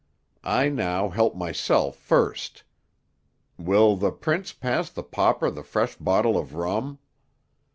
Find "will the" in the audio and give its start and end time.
3.59-4.09